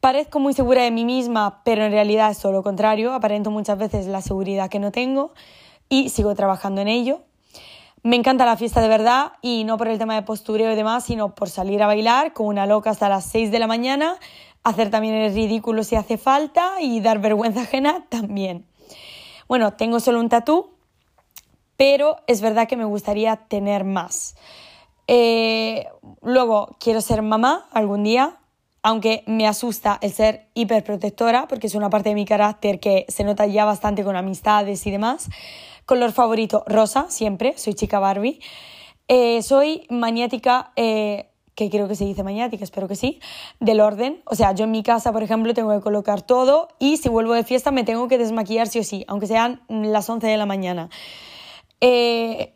Parezco 0.00 0.40
muy 0.40 0.54
segura 0.54 0.82
de 0.82 0.90
mí 0.90 1.04
misma, 1.04 1.62
pero 1.64 1.84
en 1.84 1.92
realidad 1.92 2.32
es 2.32 2.40
todo 2.40 2.50
lo 2.50 2.64
contrario, 2.64 3.14
aparento 3.14 3.52
muchas 3.52 3.78
veces 3.78 4.08
la 4.08 4.22
seguridad 4.22 4.68
que 4.68 4.80
no 4.80 4.90
tengo 4.90 5.34
y 5.88 6.08
sigo 6.08 6.34
trabajando 6.34 6.80
en 6.80 6.88
ello. 6.88 7.20
Me 8.02 8.16
encanta 8.16 8.44
la 8.46 8.56
fiesta 8.56 8.80
de 8.80 8.88
verdad 8.88 9.32
y 9.42 9.64
no 9.64 9.76
por 9.76 9.88
el 9.88 9.98
tema 9.98 10.14
de 10.14 10.22
postureo 10.22 10.72
y 10.72 10.76
demás, 10.76 11.04
sino 11.04 11.34
por 11.34 11.48
salir 11.48 11.82
a 11.82 11.86
bailar 11.86 12.32
con 12.32 12.46
una 12.46 12.66
loca 12.66 12.90
hasta 12.90 13.08
las 13.08 13.24
6 13.26 13.50
de 13.50 13.58
la 13.58 13.66
mañana, 13.66 14.16
hacer 14.62 14.90
también 14.90 15.14
el 15.14 15.34
ridículo 15.34 15.82
si 15.82 15.96
hace 15.96 16.16
falta 16.16 16.80
y 16.80 17.00
dar 17.00 17.18
vergüenza 17.20 17.62
ajena 17.62 18.06
también. 18.08 18.66
Bueno, 19.48 19.72
tengo 19.72 19.98
solo 19.98 20.20
un 20.20 20.28
tatú, 20.28 20.70
pero 21.76 22.18
es 22.26 22.40
verdad 22.40 22.68
que 22.68 22.76
me 22.76 22.84
gustaría 22.84 23.36
tener 23.36 23.84
más. 23.84 24.36
Eh, 25.06 25.86
luego, 26.22 26.76
quiero 26.78 27.00
ser 27.00 27.22
mamá 27.22 27.66
algún 27.72 28.04
día, 28.04 28.36
aunque 28.82 29.24
me 29.26 29.48
asusta 29.48 29.98
el 30.02 30.12
ser 30.12 30.48
hiperprotectora, 30.54 31.48
porque 31.48 31.66
es 31.66 31.74
una 31.74 31.90
parte 31.90 32.10
de 32.10 32.14
mi 32.14 32.26
carácter 32.26 32.78
que 32.78 33.06
se 33.08 33.24
nota 33.24 33.46
ya 33.46 33.64
bastante 33.64 34.04
con 34.04 34.16
amistades 34.16 34.86
y 34.86 34.90
demás. 34.90 35.30
Color 35.88 36.12
favorito, 36.12 36.64
rosa, 36.66 37.06
siempre, 37.08 37.56
soy 37.56 37.72
chica 37.72 37.98
Barbie. 37.98 38.40
Eh, 39.08 39.40
soy 39.42 39.86
maniática, 39.88 40.70
eh, 40.76 41.30
que 41.54 41.70
creo 41.70 41.88
que 41.88 41.94
se 41.94 42.04
dice 42.04 42.22
maniática, 42.22 42.62
espero 42.62 42.88
que 42.88 42.94
sí, 42.94 43.20
del 43.58 43.80
orden. 43.80 44.20
O 44.26 44.34
sea, 44.34 44.52
yo 44.52 44.64
en 44.66 44.70
mi 44.70 44.82
casa, 44.82 45.12
por 45.14 45.22
ejemplo, 45.22 45.54
tengo 45.54 45.72
que 45.72 45.80
colocar 45.80 46.20
todo 46.20 46.68
y 46.78 46.98
si 46.98 47.08
vuelvo 47.08 47.32
de 47.32 47.42
fiesta 47.42 47.70
me 47.70 47.84
tengo 47.84 48.06
que 48.06 48.18
desmaquillar 48.18 48.68
sí 48.68 48.80
o 48.80 48.84
sí, 48.84 49.06
aunque 49.08 49.26
sean 49.26 49.62
las 49.70 50.10
11 50.10 50.26
de 50.26 50.36
la 50.36 50.44
mañana. 50.44 50.90
Eh, 51.80 52.54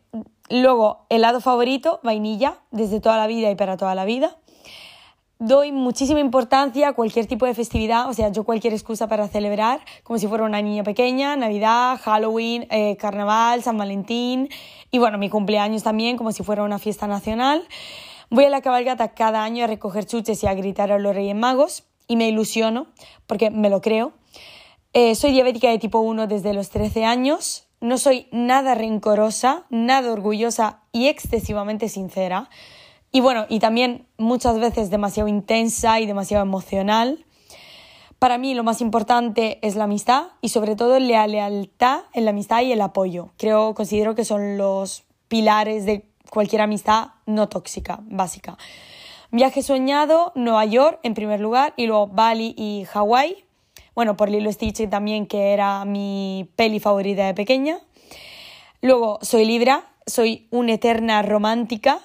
luego, 0.51 1.07
helado 1.09 1.41
favorito, 1.41 2.01
vainilla, 2.03 2.59
desde 2.69 2.99
toda 2.99 3.17
la 3.17 3.25
vida 3.25 3.49
y 3.49 3.55
para 3.55 3.77
toda 3.77 3.95
la 3.95 4.05
vida. 4.05 4.37
Doy 5.45 5.73
muchísima 5.73 6.21
importancia 6.21 6.87
a 6.87 6.93
cualquier 6.93 7.25
tipo 7.25 7.45
de 7.45 7.53
festividad, 7.53 8.09
o 8.09 8.13
sea, 8.13 8.29
yo 8.29 8.45
cualquier 8.45 8.71
excusa 8.71 9.07
para 9.07 9.27
celebrar, 9.27 9.81
como 10.03 10.17
si 10.17 10.27
fuera 10.27 10.45
una 10.45 10.61
niña 10.61 10.83
pequeña, 10.83 11.35
Navidad, 11.35 11.99
Halloween, 12.01 12.65
eh, 12.69 12.95
Carnaval, 12.95 13.61
San 13.61 13.77
Valentín 13.77 14.47
y 14.89 14.99
bueno, 14.99 15.17
mi 15.17 15.29
cumpleaños 15.29 15.83
también, 15.83 16.15
como 16.15 16.31
si 16.31 16.43
fuera 16.43 16.63
una 16.63 16.79
fiesta 16.79 17.07
nacional. 17.07 17.67
Voy 18.29 18.45
a 18.45 18.49
la 18.49 18.61
cabalgata 18.61 19.13
cada 19.13 19.43
año 19.43 19.65
a 19.65 19.67
recoger 19.67 20.05
chuches 20.05 20.41
y 20.43 20.47
a 20.47 20.53
gritar 20.53 20.93
a 20.93 20.97
los 20.97 21.13
Reyes 21.13 21.35
Magos 21.35 21.83
y 22.07 22.15
me 22.15 22.29
ilusiono 22.29 22.87
porque 23.27 23.51
me 23.51 23.69
lo 23.69 23.81
creo. 23.81 24.13
Eh, 24.93 25.13
soy 25.15 25.31
diabética 25.33 25.69
de 25.69 25.77
tipo 25.77 25.99
1 25.99 26.27
desde 26.27 26.53
los 26.53 26.69
13 26.69 27.03
años, 27.03 27.67
no 27.81 27.97
soy 27.97 28.27
nada 28.31 28.75
rencorosa, 28.75 29.65
nada 29.69 30.13
orgullosa 30.13 30.83
y 30.93 31.07
excesivamente 31.07 31.89
sincera. 31.89 32.49
Y 33.15 33.21
bueno, 33.21 33.45
y 33.47 33.59
también 33.59 34.07
muchas 34.17 34.59
veces 34.59 34.89
demasiado 34.89 35.29
intensa 35.29 35.99
y 35.99 36.07
demasiado 36.07 36.43
emocional. 36.43 37.23
Para 38.17 38.39
mí 38.39 38.55
lo 38.55 38.63
más 38.63 38.81
importante 38.81 39.59
es 39.61 39.75
la 39.75 39.83
amistad 39.83 40.29
y 40.41 40.49
sobre 40.49 40.75
todo 40.75 40.99
la 40.99 41.27
lealtad 41.27 42.05
en 42.13 42.25
la 42.25 42.31
amistad 42.31 42.63
y 42.63 42.71
el 42.71 42.81
apoyo. 42.81 43.29
Creo, 43.37 43.75
considero 43.75 44.15
que 44.15 44.25
son 44.25 44.57
los 44.57 45.03
pilares 45.27 45.85
de 45.85 46.07
cualquier 46.31 46.63
amistad 46.63 47.09
no 47.27 47.49
tóxica, 47.49 47.99
básica. 48.05 48.57
Viaje 49.29 49.61
soñado, 49.61 50.31
Nueva 50.33 50.65
York 50.65 50.99
en 51.03 51.13
primer 51.13 51.39
lugar 51.39 51.75
y 51.77 51.85
luego 51.85 52.07
Bali 52.07 52.55
y 52.57 52.85
Hawái. 52.85 53.45
Bueno, 53.93 54.17
por 54.17 54.31
Lilo 54.31 54.51
Stitch 54.51 54.89
también, 54.89 55.27
que 55.27 55.53
era 55.53 55.85
mi 55.85 56.49
peli 56.55 56.79
favorita 56.79 57.27
de 57.27 57.35
pequeña. 57.35 57.77
Luego, 58.81 59.19
soy 59.21 59.45
Libra, 59.45 59.85
soy 60.07 60.47
una 60.49 60.73
eterna 60.73 61.21
romántica 61.21 61.99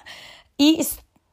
y 0.59 0.85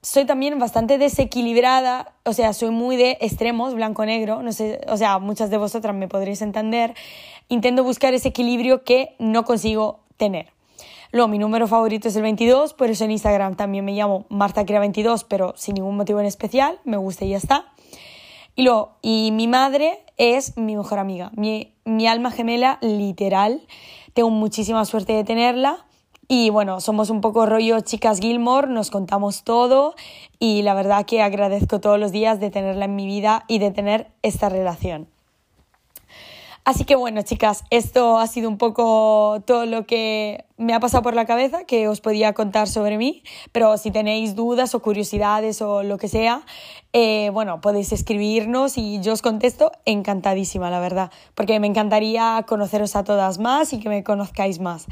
soy 0.03 0.25
también 0.25 0.57
bastante 0.61 0.99
desequilibrada, 0.99 2.15
o 2.25 2.33
sea, 2.33 2.53
soy 2.53 2.71
muy 2.71 2.97
de 2.97 3.19
extremos, 3.21 3.75
blanco-negro, 3.75 4.41
no 4.41 4.53
sé, 4.53 4.81
o 4.87 4.97
sea, 4.97 5.19
muchas 5.19 5.51
de 5.51 5.57
vosotras 5.59 5.97
me 5.97 6.07
podréis 6.07 6.43
entender. 6.43 6.95
Intento 7.49 7.83
buscar 7.83 8.15
ese 8.15 8.29
equilibrio 8.29 8.85
que 8.85 9.17
no 9.19 9.45
consigo 9.45 9.99
tener. 10.17 10.53
Luego, 11.11 11.27
mi 11.27 11.39
número 11.39 11.67
favorito 11.67 12.07
es 12.07 12.15
el 12.15 12.23
22, 12.23 12.73
por 12.75 12.89
eso 12.89 13.05
en 13.05 13.11
Instagram 13.11 13.57
también 13.57 13.85
me 13.85 13.95
llamo 13.95 14.27
Marta 14.29 14.63
22, 14.63 15.25
pero 15.25 15.55
sin 15.57 15.75
ningún 15.75 15.97
motivo 15.97 16.21
en 16.21 16.27
especial, 16.27 16.79
me 16.85 16.97
gusta 16.97 17.25
y 17.25 17.31
ya 17.31 17.39
está. 17.39 17.67
Y 18.55 18.63
luego, 18.63 18.93
y 19.03 19.33
mi 19.33 19.49
madre 19.49 20.05
es 20.19 20.57
mi 20.57 20.77
mejor 20.77 21.01
amiga, 21.01 21.33
mi, 21.35 21.75
mi 21.85 22.07
alma 22.07 22.31
gemela 22.31 22.79
literal. 22.81 23.67
Tengo 24.15 24.31
muchísima 24.31 24.85
suerte 24.85 25.15
de 25.15 25.25
tenerla. 25.25 25.86
Y 26.29 26.51
bueno, 26.51 26.81
somos 26.81 27.11
un 27.11 27.21
poco 27.21 27.47
rollo 27.47 27.81
chicas 27.81 28.19
Gilmore, 28.19 28.67
nos 28.67 28.91
contamos 28.91 29.45
todo 29.45 29.95
y 30.41 30.63
la 30.63 30.75
verdad 30.75 31.07
que 31.07 31.23
agradezco 31.23 31.81
todos 31.81 32.01
los 32.01 32.11
días 32.11 32.41
de 32.41 32.51
tenerla 32.51 32.87
en 32.87 32.97
mi 32.97 33.07
vida 33.07 33.45
y 33.47 33.59
de 33.59 33.71
tener 33.71 34.09
esta 34.23 34.49
relación. 34.49 35.09
Así 36.65 36.85
que 36.85 36.97
bueno, 36.97 37.23
chicas, 37.23 37.63
esto 37.71 38.19
ha 38.19 38.27
sido 38.27 38.49
un 38.49 38.59
poco 38.59 39.41
todo 39.47 39.67
lo 39.67 39.87
que 39.87 40.45
me 40.57 40.75
ha 40.75 40.81
pasado 40.81 41.05
por 41.05 41.15
la 41.15 41.25
cabeza 41.25 41.63
que 41.63 41.87
os 41.87 42.01
podía 42.01 42.33
contar 42.33 42.67
sobre 42.67 42.99
mí, 42.99 43.23
pero 43.53 43.79
si 43.79 43.93
tenéis 43.93 44.35
dudas 44.35 44.75
o 44.75 44.83
curiosidades 44.83 45.63
o 45.63 45.85
lo 45.85 45.97
que 45.97 46.09
sea, 46.09 46.43
eh, 46.93 47.31
bueno, 47.33 47.61
podéis 47.61 47.93
escribirnos 47.93 48.79
y 48.79 49.01
yo 49.01 49.13
os 49.13 49.23
contesto 49.23 49.71
encantadísima, 49.85 50.69
la 50.69 50.81
verdad, 50.81 51.13
porque 51.37 51.61
me 51.61 51.69
encantaría 51.69 52.45
conoceros 52.49 52.97
a 52.97 53.05
todas 53.05 53.39
más 53.39 53.73
y 53.73 53.79
que 53.79 53.89
me 53.89 54.03
conozcáis 54.03 54.59
más. 54.59 54.87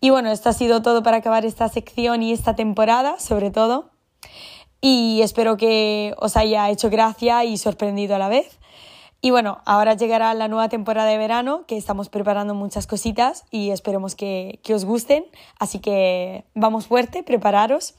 Y 0.00 0.10
bueno, 0.10 0.30
esto 0.30 0.48
ha 0.48 0.52
sido 0.52 0.82
todo 0.82 1.02
para 1.02 1.18
acabar 1.18 1.44
esta 1.44 1.68
sección 1.68 2.22
y 2.22 2.32
esta 2.32 2.54
temporada, 2.54 3.18
sobre 3.18 3.50
todo. 3.50 3.90
Y 4.80 5.22
espero 5.22 5.56
que 5.56 6.14
os 6.18 6.36
haya 6.36 6.70
hecho 6.70 6.88
gracia 6.88 7.44
y 7.44 7.56
sorprendido 7.58 8.14
a 8.14 8.18
la 8.18 8.28
vez. 8.28 8.58
Y 9.20 9.32
bueno, 9.32 9.60
ahora 9.64 9.94
llegará 9.94 10.32
la 10.34 10.46
nueva 10.46 10.68
temporada 10.68 11.08
de 11.08 11.18
verano, 11.18 11.64
que 11.66 11.76
estamos 11.76 12.08
preparando 12.08 12.54
muchas 12.54 12.86
cositas 12.86 13.44
y 13.50 13.70
esperemos 13.70 14.14
que, 14.14 14.60
os 14.72 14.84
gusten. 14.84 15.24
Así 15.58 15.80
que 15.80 16.44
vamos 16.54 16.86
fuerte, 16.86 17.24
prepararos. 17.24 17.94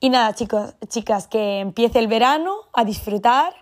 Y 0.00 0.10
nada, 0.10 0.34
chicos, 0.34 0.74
chicas, 0.88 1.28
que 1.28 1.60
empiece 1.60 1.98
el 1.98 2.08
verano, 2.08 2.54
a 2.74 2.84
disfrutar 2.84 3.54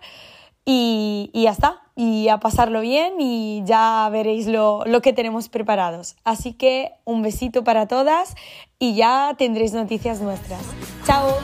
y, 0.65 1.29
y 1.33 1.43
ya 1.43 1.51
está. 1.51 1.81
Y 1.95 2.29
a 2.29 2.39
pasarlo 2.39 2.79
bien 2.81 3.19
y 3.19 3.61
ya 3.65 4.07
veréis 4.11 4.47
lo, 4.47 4.85
lo 4.85 5.01
que 5.01 5.11
tenemos 5.11 5.49
preparados. 5.49 6.15
Así 6.23 6.53
que 6.53 6.91
un 7.03 7.21
besito 7.21 7.63
para 7.63 7.87
todas 7.87 8.35
y 8.79 8.95
ya 8.95 9.35
tendréis 9.37 9.73
noticias 9.73 10.21
nuestras. 10.21 10.61
¡Chao! 11.05 11.35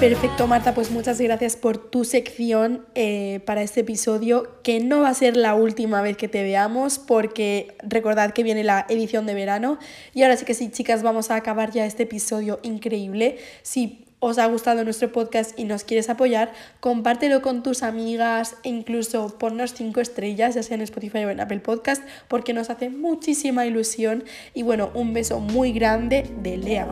Perfecto, 0.00 0.46
Marta, 0.46 0.72
pues 0.72 0.90
muchas 0.90 1.20
gracias 1.20 1.56
por 1.56 1.76
tu 1.76 2.04
sección 2.04 2.86
eh, 2.94 3.40
para 3.44 3.60
este 3.60 3.80
episodio, 3.80 4.62
que 4.62 4.80
no 4.80 5.02
va 5.02 5.10
a 5.10 5.14
ser 5.14 5.36
la 5.36 5.54
última 5.54 6.00
vez 6.00 6.16
que 6.16 6.26
te 6.26 6.42
veamos, 6.42 6.98
porque 6.98 7.76
recordad 7.82 8.32
que 8.32 8.42
viene 8.42 8.64
la 8.64 8.86
edición 8.88 9.26
de 9.26 9.34
verano. 9.34 9.78
Y 10.14 10.22
ahora 10.22 10.38
sí 10.38 10.46
que 10.46 10.54
sí, 10.54 10.70
chicas, 10.70 11.02
vamos 11.02 11.30
a 11.30 11.34
acabar 11.34 11.70
ya 11.70 11.84
este 11.84 12.04
episodio 12.04 12.60
increíble. 12.62 13.36
Si 13.60 14.06
os 14.20 14.38
ha 14.38 14.46
gustado 14.46 14.84
nuestro 14.84 15.10
podcast 15.10 15.58
y 15.58 15.64
nos 15.64 15.84
quieres 15.84 16.08
apoyar, 16.08 16.52
compártelo 16.78 17.42
con 17.42 17.62
tus 17.62 17.82
amigas 17.82 18.56
e 18.62 18.68
incluso 18.68 19.36
ponnos 19.38 19.74
cinco 19.74 20.00
estrellas, 20.00 20.54
ya 20.54 20.62
sea 20.62 20.76
en 20.76 20.82
Spotify 20.82 21.24
o 21.24 21.30
en 21.30 21.40
Apple 21.40 21.60
Podcast, 21.60 22.02
porque 22.28 22.52
nos 22.52 22.70
hace 22.70 22.90
muchísima 22.90 23.66
ilusión. 23.66 24.24
Y 24.54 24.62
bueno, 24.62 24.90
un 24.94 25.12
beso 25.12 25.40
muy 25.40 25.72
grande 25.72 26.30
de 26.42 26.58
Lea. 26.58 26.86